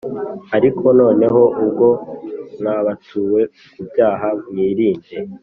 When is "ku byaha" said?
3.71-4.29